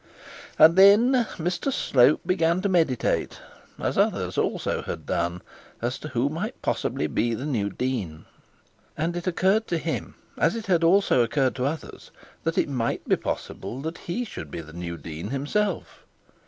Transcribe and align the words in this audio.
And 0.57 0.77
then 0.77 1.11
Mr 1.37 1.71
Slope 1.71 2.21
began 2.25 2.59
to 2.63 2.69
meditate, 2.69 3.39
as 3.77 3.99
others 3.99 4.35
also 4.35 4.81
had 4.81 5.05
done, 5.05 5.43
as 5.79 5.99
to 5.99 6.07
who 6.07 6.27
might 6.27 6.59
possibly 6.63 7.05
be 7.05 7.35
the 7.35 7.45
new 7.45 7.69
dean; 7.69 8.25
and 8.97 9.15
it 9.15 9.27
occurred 9.27 9.67
to 9.67 9.77
him, 9.77 10.15
as 10.39 10.55
it 10.55 10.65
had 10.65 10.83
also 10.83 11.21
occurred 11.21 11.53
to 11.57 11.65
others, 11.67 12.09
that 12.45 12.57
it 12.57 12.67
might 12.67 13.07
be 13.07 13.15
possible 13.15 13.79
that 13.81 13.99
he 13.99 14.25
should 14.25 14.49
be 14.49 14.59
the 14.61 14.73
new 14.73 14.97
dean 14.97 15.27
himself. 15.29 16.03